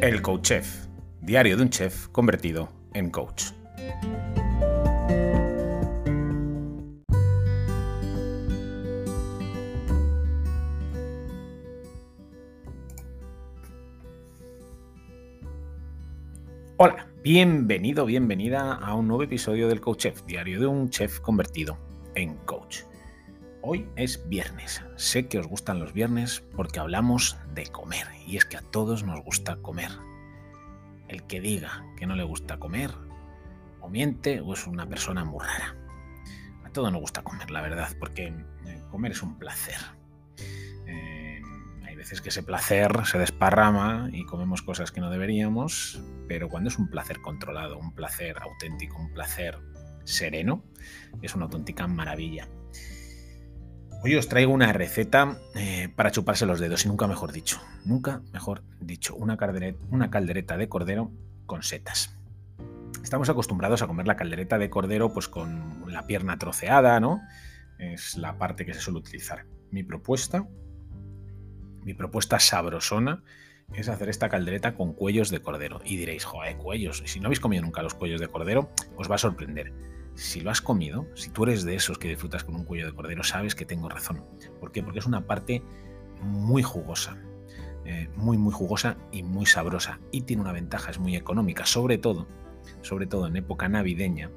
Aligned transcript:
El 0.00 0.22
Coach 0.22 0.42
Chef, 0.42 0.86
diario 1.20 1.56
de 1.56 1.64
un 1.64 1.70
chef 1.70 2.06
convertido 2.10 2.68
en 2.94 3.10
coach. 3.10 3.46
Hola, 16.76 17.08
bienvenido, 17.24 18.06
bienvenida 18.06 18.74
a 18.74 18.94
un 18.94 19.08
nuevo 19.08 19.24
episodio 19.24 19.66
del 19.66 19.80
Coach 19.80 20.02
Chef, 20.02 20.22
diario 20.26 20.60
de 20.60 20.68
un 20.68 20.90
chef 20.90 21.18
convertido 21.18 21.76
en 22.14 22.36
coach. 22.46 22.82
Hoy 23.60 23.88
es 23.96 24.28
viernes. 24.28 24.82
Sé 24.94 25.26
que 25.26 25.38
os 25.38 25.48
gustan 25.48 25.80
los 25.80 25.92
viernes 25.92 26.44
porque 26.54 26.78
hablamos 26.78 27.36
de 27.54 27.66
comer 27.66 28.06
y 28.24 28.36
es 28.36 28.44
que 28.44 28.56
a 28.56 28.62
todos 28.62 29.02
nos 29.02 29.20
gusta 29.24 29.56
comer. 29.56 29.90
El 31.08 31.24
que 31.24 31.40
diga 31.40 31.84
que 31.96 32.06
no 32.06 32.14
le 32.14 32.22
gusta 32.22 32.58
comer 32.58 32.92
o 33.80 33.88
miente 33.88 34.40
o 34.40 34.52
es 34.52 34.66
una 34.68 34.88
persona 34.88 35.24
muy 35.24 35.44
rara. 35.44 35.76
A 36.64 36.70
todos 36.70 36.92
nos 36.92 37.00
gusta 37.00 37.22
comer, 37.22 37.50
la 37.50 37.60
verdad, 37.60 37.88
porque 37.98 38.26
eh, 38.26 38.82
comer 38.92 39.10
es 39.10 39.22
un 39.24 39.38
placer. 39.38 39.80
Eh, 40.86 41.42
hay 41.84 41.96
veces 41.96 42.20
que 42.20 42.28
ese 42.28 42.44
placer 42.44 42.92
se 43.06 43.18
desparrama 43.18 44.08
y 44.12 44.24
comemos 44.24 44.62
cosas 44.62 44.92
que 44.92 45.00
no 45.00 45.10
deberíamos, 45.10 46.00
pero 46.28 46.48
cuando 46.48 46.68
es 46.68 46.78
un 46.78 46.88
placer 46.90 47.20
controlado, 47.20 47.76
un 47.76 47.92
placer 47.92 48.38
auténtico, 48.40 48.98
un 48.98 49.12
placer 49.12 49.58
sereno, 50.04 50.62
es 51.22 51.34
una 51.34 51.46
auténtica 51.46 51.88
maravilla. 51.88 52.48
Hoy 54.00 54.14
os 54.14 54.28
traigo 54.28 54.52
una 54.52 54.72
receta 54.72 55.38
eh, 55.56 55.88
para 55.96 56.12
chuparse 56.12 56.46
los 56.46 56.60
dedos, 56.60 56.84
y 56.84 56.88
nunca 56.88 57.08
mejor 57.08 57.32
dicho, 57.32 57.60
nunca 57.84 58.22
mejor 58.32 58.62
dicho, 58.80 59.16
una 59.16 59.36
caldereta, 59.36 60.56
de 60.56 60.68
cordero 60.68 61.10
con 61.46 61.64
setas. 61.64 62.16
Estamos 63.02 63.28
acostumbrados 63.28 63.82
a 63.82 63.88
comer 63.88 64.06
la 64.06 64.16
caldereta 64.16 64.56
de 64.56 64.70
cordero 64.70 65.12
pues 65.12 65.26
con 65.26 65.92
la 65.92 66.06
pierna 66.06 66.38
troceada, 66.38 67.00
¿no? 67.00 67.22
Es 67.80 68.16
la 68.16 68.38
parte 68.38 68.64
que 68.64 68.72
se 68.72 68.80
suele 68.80 69.00
utilizar. 69.00 69.46
Mi 69.72 69.82
propuesta, 69.82 70.46
mi 71.82 71.92
propuesta 71.92 72.38
sabrosona 72.38 73.24
es 73.72 73.88
hacer 73.88 74.08
esta 74.10 74.28
caldereta 74.28 74.76
con 74.76 74.92
cuellos 74.92 75.28
de 75.30 75.42
cordero. 75.42 75.80
Y 75.84 75.96
diréis, 75.96 76.24
joder, 76.24 76.56
cuellos. 76.56 77.02
Si 77.04 77.18
no 77.18 77.26
habéis 77.26 77.40
comido 77.40 77.64
nunca 77.64 77.82
los 77.82 77.94
cuellos 77.94 78.20
de 78.20 78.28
cordero, 78.28 78.70
os 78.96 79.10
va 79.10 79.16
a 79.16 79.18
sorprender 79.18 79.72
si 80.18 80.40
lo 80.40 80.50
has 80.50 80.60
comido, 80.60 81.06
si 81.14 81.30
tú 81.30 81.44
eres 81.44 81.62
de 81.62 81.76
esos 81.76 81.96
que 81.96 82.08
disfrutas 82.08 82.42
con 82.42 82.56
un 82.56 82.64
cuello 82.64 82.86
de 82.86 82.92
cordero, 82.92 83.22
sabes 83.22 83.54
que 83.54 83.64
tengo 83.64 83.88
razón. 83.88 84.24
¿Por 84.58 84.72
qué? 84.72 84.82
Porque 84.82 84.98
es 84.98 85.06
una 85.06 85.26
parte 85.28 85.62
muy 86.20 86.64
jugosa, 86.64 87.16
eh, 87.84 88.10
muy, 88.16 88.36
muy 88.36 88.52
jugosa 88.52 88.96
y 89.12 89.22
muy 89.22 89.46
sabrosa. 89.46 90.00
Y 90.10 90.22
tiene 90.22 90.42
una 90.42 90.50
ventaja, 90.50 90.90
es 90.90 90.98
muy 90.98 91.14
económica, 91.14 91.66
sobre 91.66 91.98
todo, 91.98 92.26
sobre 92.82 93.06
todo 93.06 93.28
en 93.28 93.36
época 93.36 93.68
navideña, 93.68 94.28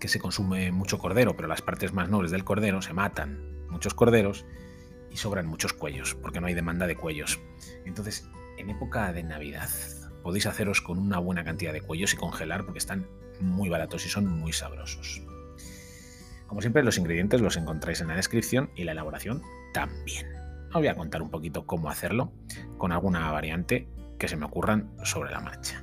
que 0.00 0.08
se 0.08 0.18
consume 0.18 0.72
mucho 0.72 0.98
cordero, 0.98 1.36
pero 1.36 1.46
las 1.46 1.62
partes 1.62 1.92
más 1.92 2.08
nobles 2.08 2.32
del 2.32 2.42
cordero 2.42 2.82
se 2.82 2.92
matan 2.92 3.68
muchos 3.70 3.94
corderos 3.94 4.46
y 5.12 5.16
sobran 5.16 5.46
muchos 5.46 5.74
cuellos, 5.74 6.16
porque 6.16 6.40
no 6.40 6.48
hay 6.48 6.54
demanda 6.54 6.88
de 6.88 6.96
cuellos. 6.96 7.38
Entonces, 7.84 8.28
en 8.58 8.70
época 8.70 9.12
de 9.12 9.22
Navidad, 9.22 9.70
podéis 10.24 10.46
haceros 10.46 10.80
con 10.80 10.98
una 10.98 11.20
buena 11.20 11.44
cantidad 11.44 11.72
de 11.72 11.82
cuellos 11.82 12.14
y 12.14 12.16
congelar 12.16 12.64
porque 12.64 12.78
están 12.78 13.06
muy 13.40 13.68
baratos 13.68 14.06
y 14.06 14.08
son 14.08 14.26
muy 14.26 14.52
sabrosos. 14.52 15.22
Como 16.46 16.60
siempre, 16.60 16.82
los 16.84 16.98
ingredientes 16.98 17.40
los 17.40 17.56
encontráis 17.56 18.00
en 18.00 18.08
la 18.08 18.16
descripción 18.16 18.70
y 18.76 18.84
la 18.84 18.92
elaboración 18.92 19.42
también. 19.72 20.26
Os 20.68 20.74
voy 20.74 20.88
a 20.88 20.94
contar 20.94 21.22
un 21.22 21.30
poquito 21.30 21.66
cómo 21.66 21.90
hacerlo 21.90 22.32
con 22.78 22.92
alguna 22.92 23.30
variante 23.30 23.88
que 24.18 24.28
se 24.28 24.36
me 24.36 24.46
ocurran 24.46 24.92
sobre 25.04 25.30
la 25.30 25.40
marcha. 25.40 25.82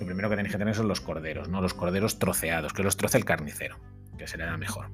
Lo 0.00 0.06
primero 0.06 0.28
que 0.28 0.36
tenéis 0.36 0.52
que 0.52 0.58
tener 0.58 0.74
son 0.74 0.88
los 0.88 1.00
corderos, 1.00 1.48
¿no? 1.48 1.60
Los 1.60 1.74
corderos 1.74 2.18
troceados, 2.18 2.72
que 2.72 2.82
los 2.82 2.96
troce 2.96 3.16
el 3.16 3.24
carnicero, 3.24 3.78
que 4.18 4.26
se 4.26 4.36
le 4.36 4.44
da 4.44 4.56
mejor. 4.56 4.90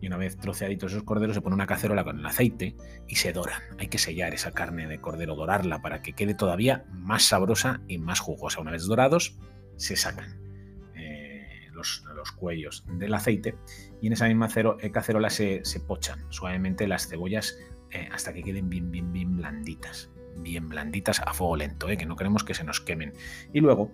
Y 0.00 0.06
una 0.06 0.16
vez 0.16 0.36
troceaditos 0.36 0.92
esos 0.92 1.04
corderos, 1.04 1.34
se 1.34 1.42
pone 1.42 1.54
una 1.54 1.66
cacerola 1.66 2.04
con 2.04 2.18
el 2.18 2.26
aceite 2.26 2.76
y 3.08 3.16
se 3.16 3.32
doran. 3.32 3.60
Hay 3.78 3.88
que 3.88 3.98
sellar 3.98 4.34
esa 4.34 4.52
carne 4.52 4.86
de 4.86 5.00
cordero, 5.00 5.34
dorarla 5.34 5.82
para 5.82 6.00
que 6.00 6.12
quede 6.12 6.34
todavía 6.34 6.84
más 6.92 7.24
sabrosa 7.24 7.80
y 7.88 7.98
más 7.98 8.20
jugosa. 8.20 8.60
Una 8.60 8.70
vez 8.70 8.86
dorados, 8.86 9.38
se 9.76 9.96
sacan 9.96 10.45
los, 11.76 12.32
cuellos 12.36 12.84
del 12.98 13.14
aceite 13.14 13.56
y 14.00 14.08
en 14.08 14.14
esa 14.14 14.26
misma 14.26 14.48
eh, 14.80 14.90
cacerola 14.90 15.30
se, 15.30 15.62
pochan 15.86 16.24
suavemente 16.30 16.88
las 16.88 17.08
cebollas 17.08 17.56
eh, 17.90 18.08
hasta 18.12 18.32
que 18.32 18.42
queden 18.42 18.68
bien, 18.68 18.90
bien, 18.90 19.12
bien 19.12 19.36
blanditas. 19.36 20.10
Bien 20.38 20.68
blanditas 20.68 21.20
a 21.20 21.32
fuego 21.32 21.56
lento, 21.56 21.88
eh, 21.88 21.96
que 21.96 22.04
no 22.04 22.16
queremos 22.16 22.44
que 22.44 22.54
se 22.54 22.64
nos 22.64 22.80
quemen. 22.80 23.12
Y 23.52 23.60
luego 23.60 23.90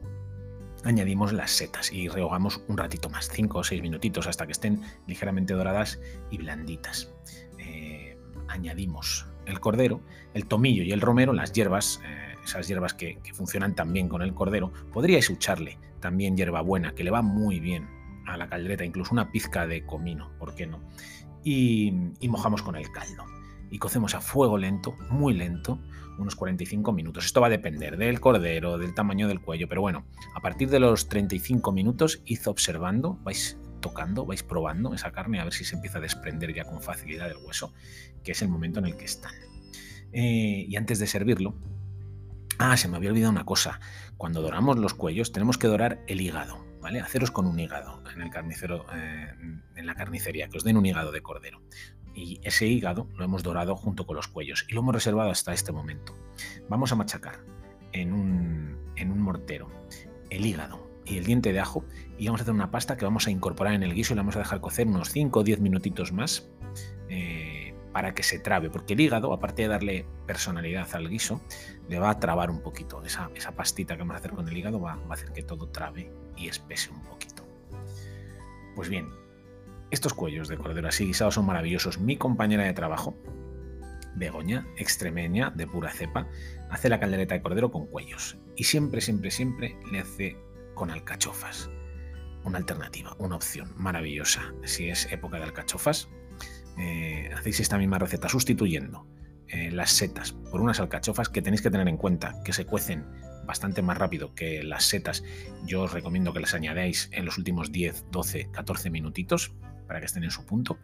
añadimos 0.85 1.33
las 1.33 1.53
setas 1.53 1.93
y 1.93 2.09
rehogamos 2.09 2.63
un 2.69 2.77
ratito 2.79 3.09
más, 3.09 3.29
5 3.29 3.59
o 3.59 3.65
6 3.65 3.83
minutitos 3.83 4.27
hasta 4.27 4.47
que 4.47 4.53
estén 4.53 4.83
ligeramente 5.07 5.55
doradas 5.55 6.01
y 6.31 6.39
blanditas. 6.39 7.13
añadimos 8.49 9.27
el 9.47 9.61
cordero, 9.61 10.03
el 10.35 10.47
tomillo 10.47 10.83
y 10.83 10.93
el 10.93 11.01
romero, 11.01 11.33
las 11.33 11.53
hierbas, 11.53 12.01
esas 12.45 12.69
hierbas 12.69 12.93
que, 12.93 13.19
que, 13.23 13.33
funcionan 13.33 13.75
también 13.75 14.09
con 14.09 14.21
el 14.21 14.35
cordero. 14.35 14.73
Podríais 14.93 15.31
echarle 15.31 15.79
también 16.03 16.37
hierbabuena, 16.37 16.95
que 16.95 17.05
le 17.05 17.11
va 17.11 17.23
muy 17.23 17.61
bien 17.61 17.89
a 18.27 18.37
la 18.37 18.49
caldereta, 18.49 18.85
incluso 18.85 19.13
una 19.13 19.33
pizca 19.33 19.67
de 19.67 19.87
comino, 19.87 20.33
¿por 20.39 20.55
qué 20.55 20.67
no? 20.67 20.83
Y, 21.43 21.93
mojamos 22.29 22.63
con 22.63 22.77
el 22.77 22.91
caldo. 22.93 23.25
Y 23.71 23.79
cocemos 23.79 24.15
a 24.15 24.21
fuego 24.21 24.59
lento, 24.59 24.95
muy 25.09 25.33
lento, 25.33 25.81
unos 26.19 26.37
45 26.37 26.93
minutos. 26.93 27.25
Esto 27.25 27.41
va 27.41 27.47
a 27.47 27.51
depender 27.51 27.97
del 27.97 28.21
cordero, 28.21 28.77
del 28.77 28.95
tamaño 28.95 29.29
del 29.29 29.41
cuello, 29.41 29.67
pero 29.67 29.81
bueno, 29.81 30.05
a 30.35 30.41
partir 30.41 30.69
de 30.69 30.79
los 30.79 31.09
35 31.09 31.73
minutos, 31.73 32.21
id 32.27 32.47
observando, 32.47 33.19
vais 33.23 33.59
tocando, 33.81 34.27
vais 34.27 34.43
probando 34.43 34.95
esa 34.95 35.11
carne 35.11 35.41
a 35.41 35.45
ver 35.45 35.55
si 35.55 35.65
se 35.65 35.75
empieza 35.75 35.99
a 35.99 36.01
desprender 36.03 36.55
ya 36.55 36.65
con 36.65 36.83
facilidad 36.83 37.29
del 37.29 37.39
hueso, 37.39 37.73
que 38.23 38.33
es 38.33 38.43
el 38.43 38.49
momento 38.49 38.79
en 38.79 38.87
el 38.87 38.97
que 38.97 39.07
están. 39.07 39.33
Eh, 40.13 40.67
y 40.69 40.77
antes 40.77 40.99
de 40.99 41.07
servirlo, 41.07 41.55
Ah, 42.65 42.77
se 42.77 42.87
me 42.87 42.97
había 42.97 43.11
olvidado 43.11 43.33
una 43.33 43.45
cosa. 43.45 43.81
Cuando 44.17 44.41
doramos 44.41 44.79
los 44.79 44.95
cuellos 44.95 45.33
tenemos 45.33 45.59
que 45.59 45.67
dorar 45.67 46.01
el 46.07 46.21
hígado, 46.21 46.65
¿vale? 46.81 47.01
Haceros 47.01 47.33
con 47.33 47.45
un 47.45 47.59
hígado 47.59 48.01
en 48.15 48.23
el 48.23 48.31
carnicero, 48.31 48.87
eh, 48.95 49.35
en 49.75 49.85
la 49.85 49.97
carnicería, 49.97 50.47
que 50.47 50.59
os 50.59 50.65
den 50.65 50.77
un 50.77 50.87
hígado 50.87 51.11
de 51.11 51.23
cordero. 51.23 51.61
Y 52.15 52.41
ese 52.45 52.69
hígado 52.69 53.09
lo 53.17 53.25
hemos 53.25 53.43
dorado 53.43 53.75
junto 53.75 54.07
con 54.07 54.15
los 54.15 54.29
cuellos 54.29 54.65
y 54.69 54.75
lo 54.75 54.81
hemos 54.83 54.95
reservado 54.95 55.33
hasta 55.33 55.53
este 55.53 55.73
momento. 55.73 56.17
Vamos 56.69 56.93
a 56.93 56.95
machacar 56.95 57.41
en 57.91 58.13
un, 58.13 58.79
en 58.95 59.11
un 59.11 59.19
mortero 59.19 59.69
el 60.31 60.47
hígado 60.47 60.89
y 61.05 61.19
el 61.19 61.25
diente 61.25 61.53
de 61.53 61.59
ajo 61.59 61.85
y 62.17 62.27
vamos 62.27 62.43
a 62.43 62.45
hacer 62.45 62.55
una 62.55 62.71
pasta 62.71 62.97
que 62.97 63.05
vamos 63.05 63.27
a 63.27 63.33
incorporar 63.33 63.75
en 63.75 63.83
el 63.83 63.93
guiso 63.93 64.13
y 64.13 64.17
la 64.17 64.23
vamos 64.23 64.37
a 64.37 64.39
dejar 64.39 64.61
cocer 64.61 64.87
unos 64.87 65.11
5 65.11 65.41
o 65.41 65.43
10 65.43 65.59
minutitos 65.59 66.13
más. 66.13 66.49
Eh, 67.09 67.42
para 67.93 68.15
que 68.15 68.23
se 68.23 68.39
trabe, 68.39 68.71
porque 68.71 68.95
el 68.95 69.01
hígado, 69.01 69.33
aparte 69.33 69.63
de 69.63 69.69
darle 69.69 70.07
personalidad 70.27 70.89
al 70.95 71.09
guiso, 71.09 71.41
le 71.89 71.99
va 71.99 72.11
a 72.11 72.19
trabar 72.19 72.51
un 72.51 72.61
poquito. 72.61 73.03
Esa, 73.05 73.31
esa 73.35 73.53
pastita 73.53 73.95
que 73.95 74.01
vamos 74.01 74.17
a 74.17 74.19
hacer 74.19 74.33
con 74.33 74.49
el 74.49 74.57
hígado 74.57 74.81
va, 74.81 74.93
a 74.93 75.13
hacer 75.13 75.33
que 75.33 75.43
todo 75.43 75.69
trabe 75.69 76.13
y 76.37 76.49
espese 76.49 76.91
un 76.91 77.03
poquito. 77.03 77.47
Pues 78.75 78.89
bien, 78.89 79.11
estos 79.91 80.15
cuellos 80.15 80.49
de 80.49 80.57
cordero 80.57 80.89
así 80.89 81.05
guisados 81.05 81.35
son 81.35 81.47
maravillosos. 81.47 81.99
Mi 81.99 82.17
compañera 82.17 82.65
de 82.65 82.73
trabajo, 82.73 83.15
Begoña, 84.15 84.67
extremeña, 84.77 85.51
de 85.51 85.67
pura 85.67 85.91
cepa, 85.91 86.29
hace 86.71 86.89
la 86.89 87.01
caldereta 87.01 87.35
de 87.35 87.43
cordero 87.43 87.71
con 87.71 87.87
cuellos. 87.87 88.39
Y 88.57 88.65
siempre, 88.65 89.01
siempre, 89.01 89.31
siempre 89.31 89.77
le 89.91 90.01
hace 90.01 90.37
con 90.75 90.91
alcachofas. 90.91 91.71
Una 92.45 92.59
alternativa, 92.59 93.15
una 93.19 93.37
opción 93.37 93.73
maravillosa. 93.77 94.55
Si 94.65 94.89
es 94.89 95.11
época 95.13 95.37
de 95.37 95.45
alcachofas, 95.45 96.09
eh, 96.79 97.31
hacéis 97.37 97.61
esta 97.61 97.79
misma 97.79 97.99
receta 97.99 98.29
sustituyendo 98.29 99.07
eh, 99.49 99.71
las 99.71 99.91
setas 99.91 100.33
por 100.33 100.63
unas 100.63 100.81
alcachofas 100.81 101.29
que 101.29 101.43
tenéis 101.43 101.61
que 101.61 101.71
tener 101.71 101.87
en 101.87 101.99
cuenta 101.99 102.43
que 102.43 102.55
se 102.55 102.65
cuecen 102.65 103.05
bastante 103.45 103.83
más 103.83 103.99
rápido 103.99 104.35
que 104.35 104.63
las 104.63 104.85
setas. 104.85 105.23
Yo 105.67 105.83
os 105.83 105.93
recomiendo 105.93 106.33
que 106.33 106.41
las 106.41 106.55
añadáis 106.55 107.11
en 107.13 107.27
los 107.27 107.37
últimos 107.37 107.71
10, 107.71 108.07
12, 108.11 108.51
14 108.51 108.89
minutitos 108.89 109.53
para 109.87 110.01
que 110.01 110.07
estén 110.07 110.25
en 110.25 110.31
su 110.31 110.47
punto. 110.47 110.79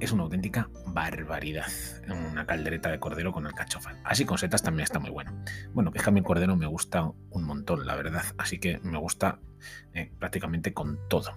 Es 0.00 0.10
una 0.10 0.22
auténtica 0.22 0.70
barbaridad. 0.86 1.70
Una 2.08 2.46
caldereta 2.46 2.90
de 2.90 2.98
cordero 2.98 3.30
con 3.32 3.46
alcachofas. 3.46 3.96
Así 4.04 4.24
con 4.24 4.38
setas 4.38 4.62
también 4.62 4.84
está 4.84 4.98
muy 4.98 5.10
bueno. 5.10 5.44
Bueno, 5.74 5.92
que 5.92 6.10
mi 6.10 6.22
cordero 6.22 6.56
me 6.56 6.66
gusta 6.66 7.12
un 7.30 7.44
montón, 7.44 7.86
la 7.86 7.94
verdad. 7.94 8.24
Así 8.38 8.58
que 8.58 8.78
me 8.78 8.96
gusta 8.96 9.38
eh, 9.92 10.10
prácticamente 10.18 10.72
con 10.72 10.98
todo. 11.10 11.36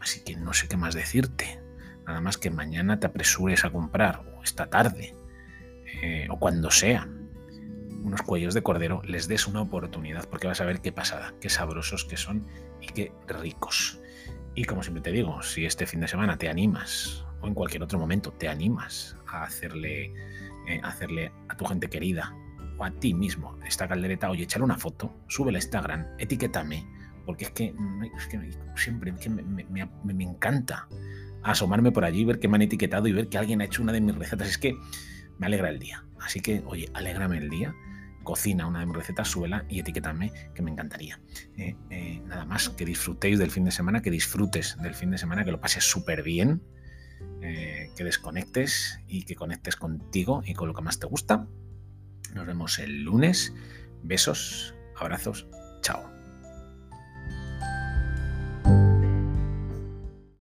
así 0.00 0.24
que 0.24 0.36
no 0.36 0.54
sé 0.54 0.66
qué 0.66 0.78
más 0.78 0.94
decirte. 0.94 1.63
Nada 2.06 2.20
más 2.20 2.36
que 2.36 2.50
mañana 2.50 3.00
te 3.00 3.06
apresures 3.06 3.64
a 3.64 3.70
comprar, 3.70 4.24
o 4.36 4.42
esta 4.42 4.66
tarde, 4.66 5.14
eh, 6.02 6.26
o 6.30 6.38
cuando 6.38 6.70
sea, 6.70 7.08
unos 8.02 8.22
cuellos 8.22 8.52
de 8.54 8.62
cordero, 8.62 9.00
les 9.04 9.28
des 9.28 9.46
una 9.46 9.62
oportunidad, 9.62 10.28
porque 10.28 10.46
vas 10.46 10.60
a 10.60 10.66
ver 10.66 10.80
qué 10.80 10.92
pasada, 10.92 11.34
qué 11.40 11.48
sabrosos 11.48 12.04
que 12.04 12.16
son 12.16 12.46
y 12.80 12.86
qué 12.88 13.12
ricos. 13.26 13.98
Y 14.54 14.64
como 14.64 14.82
siempre 14.82 15.02
te 15.02 15.10
digo, 15.10 15.42
si 15.42 15.64
este 15.64 15.86
fin 15.86 16.00
de 16.00 16.08
semana 16.08 16.36
te 16.36 16.48
animas, 16.48 17.24
o 17.40 17.46
en 17.46 17.54
cualquier 17.54 17.82
otro 17.82 17.98
momento 17.98 18.32
te 18.32 18.48
animas 18.48 19.16
a 19.26 19.42
hacerle, 19.44 20.12
eh, 20.68 20.80
hacerle 20.82 21.32
a 21.48 21.56
tu 21.56 21.64
gente 21.64 21.88
querida, 21.88 22.34
o 22.78 22.84
a 22.84 22.90
ti 22.90 23.14
mismo 23.14 23.58
esta 23.66 23.88
caldereta, 23.88 24.30
oye, 24.30 24.44
échale 24.44 24.64
una 24.64 24.76
foto, 24.76 25.14
súbela 25.28 25.58
a 25.58 25.60
Instagram, 25.60 26.06
etiquétame, 26.18 26.86
porque 27.24 27.46
es 27.46 27.50
que, 27.50 27.74
siempre 28.76 29.12
me, 29.12 30.24
encanta 30.24 30.86
asomarme 31.44 31.92
por 31.92 32.04
allí, 32.04 32.24
ver 32.24 32.40
que 32.40 32.48
me 32.48 32.56
han 32.56 32.62
etiquetado 32.62 33.06
y 33.06 33.12
ver 33.12 33.28
que 33.28 33.38
alguien 33.38 33.60
ha 33.60 33.64
hecho 33.64 33.82
una 33.82 33.92
de 33.92 34.00
mis 34.00 34.14
recetas. 34.14 34.48
Es 34.48 34.58
que 34.58 34.76
me 35.38 35.46
alegra 35.46 35.68
el 35.68 35.78
día. 35.78 36.04
Así 36.20 36.40
que, 36.40 36.62
oye, 36.66 36.88
alégrame 36.94 37.38
el 37.38 37.50
día 37.50 37.74
cocina 38.24 38.66
una 38.66 38.80
de 38.80 38.86
mis 38.86 38.96
recetas, 38.96 39.28
suela 39.28 39.64
y 39.68 39.78
etiquetadme, 39.78 40.32
que 40.54 40.62
me 40.62 40.72
encantaría. 40.72 41.20
Eh, 41.56 41.76
eh, 41.90 42.22
nada 42.26 42.44
más, 42.44 42.70
que 42.70 42.84
disfrutéis 42.84 43.38
del 43.38 43.52
fin 43.52 43.64
de 43.64 43.70
semana, 43.70 44.02
que 44.02 44.10
disfrutes 44.10 44.76
del 44.82 44.94
fin 44.94 45.10
de 45.10 45.18
semana, 45.18 45.44
que 45.44 45.52
lo 45.52 45.60
pases 45.60 45.84
súper 45.84 46.24
bien, 46.24 46.62
eh, 47.42 47.90
que 47.96 48.02
desconectes 48.02 48.98
y 49.06 49.24
que 49.24 49.36
conectes 49.36 49.76
contigo 49.76 50.42
y 50.44 50.54
con 50.54 50.66
lo 50.66 50.74
que 50.74 50.82
más 50.82 50.98
te 50.98 51.06
gusta. 51.06 51.46
Nos 52.34 52.46
vemos 52.46 52.80
el 52.80 53.04
lunes. 53.04 53.54
Besos, 54.02 54.74
abrazos, 54.96 55.46
chao. 55.82 56.23